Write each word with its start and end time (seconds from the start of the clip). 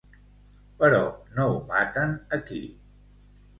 Però 0.79 1.01
no 1.35 1.47
ho 1.51 1.61
maten 1.73 2.17
aquí. 2.41 2.65